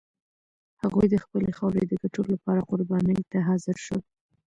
هغوی 0.81 1.07
د 1.09 1.15
خپلې 1.23 1.51
خاورې 1.57 1.81
د 1.85 1.93
ګټلو 2.01 2.29
لپاره 2.35 2.67
قربانۍ 2.69 3.17
ته 3.31 3.37
حاضر 3.47 3.75
شول. 3.85 4.01